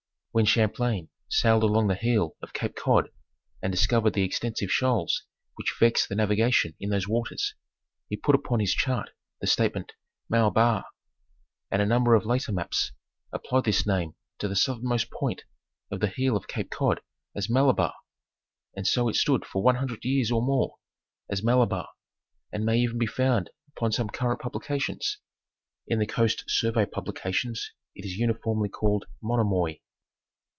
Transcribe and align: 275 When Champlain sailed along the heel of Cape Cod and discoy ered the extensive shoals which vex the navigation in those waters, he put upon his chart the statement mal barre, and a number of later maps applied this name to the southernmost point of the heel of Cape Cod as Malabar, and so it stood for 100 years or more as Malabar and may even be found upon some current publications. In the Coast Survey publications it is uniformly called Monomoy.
275 0.33 0.37
When 0.39 0.69
Champlain 0.95 1.09
sailed 1.29 1.61
along 1.63 1.87
the 1.89 1.95
heel 1.95 2.37
of 2.41 2.53
Cape 2.53 2.73
Cod 2.73 3.09
and 3.61 3.73
discoy 3.73 4.01
ered 4.01 4.13
the 4.13 4.23
extensive 4.23 4.71
shoals 4.71 5.23
which 5.55 5.75
vex 5.77 6.07
the 6.07 6.15
navigation 6.15 6.73
in 6.79 6.89
those 6.89 7.05
waters, 7.05 7.53
he 8.07 8.15
put 8.15 8.33
upon 8.33 8.61
his 8.61 8.73
chart 8.73 9.09
the 9.41 9.47
statement 9.47 9.91
mal 10.29 10.49
barre, 10.49 10.85
and 11.69 11.81
a 11.81 11.85
number 11.85 12.15
of 12.15 12.25
later 12.25 12.53
maps 12.53 12.93
applied 13.33 13.65
this 13.65 13.85
name 13.85 14.15
to 14.37 14.47
the 14.47 14.55
southernmost 14.55 15.09
point 15.11 15.43
of 15.91 15.99
the 15.99 16.07
heel 16.07 16.37
of 16.37 16.47
Cape 16.47 16.69
Cod 16.71 17.01
as 17.35 17.49
Malabar, 17.49 17.93
and 18.73 18.87
so 18.87 19.09
it 19.09 19.17
stood 19.17 19.43
for 19.45 19.61
100 19.61 20.05
years 20.05 20.31
or 20.31 20.41
more 20.41 20.77
as 21.29 21.43
Malabar 21.43 21.89
and 22.53 22.63
may 22.63 22.77
even 22.79 22.97
be 22.97 23.05
found 23.05 23.49
upon 23.75 23.91
some 23.91 24.07
current 24.09 24.39
publications. 24.39 25.17
In 25.87 25.99
the 25.99 26.07
Coast 26.07 26.45
Survey 26.47 26.85
publications 26.85 27.73
it 27.95 28.05
is 28.05 28.13
uniformly 28.13 28.69
called 28.69 29.07
Monomoy. 29.21 29.79